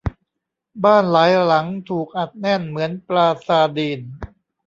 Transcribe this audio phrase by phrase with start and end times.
[0.83, 3.99] บ้านหลายหลังถูกอัดแน่นเหมือนปลาซาร์ดีน